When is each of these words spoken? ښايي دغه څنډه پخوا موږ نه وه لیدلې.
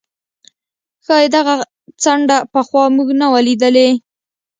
ښايي 1.05 1.27
دغه 1.35 1.53
څنډه 2.03 2.37
پخوا 2.53 2.83
موږ 2.95 3.09
نه 3.21 3.27
وه 3.31 3.41
لیدلې. 3.47 3.89